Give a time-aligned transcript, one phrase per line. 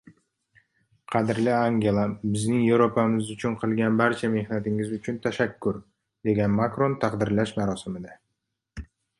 [1.15, 2.05] “Qadrli Angela,
[2.37, 5.79] bizning Yevropamiz uchun qilgan barcha mehnatingiz uchun tashakkur”,—
[6.31, 8.19] degan Makron taqdirlash marosimida